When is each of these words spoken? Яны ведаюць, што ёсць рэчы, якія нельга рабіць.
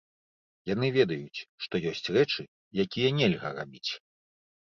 Яны 0.69 0.87
ведаюць, 0.95 1.43
што 1.65 1.81
ёсць 1.91 2.09
рэчы, 2.17 2.41
якія 2.85 3.09
нельга 3.21 3.47
рабіць. 3.59 3.91